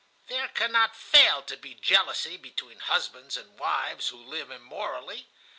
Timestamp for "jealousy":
1.75-2.35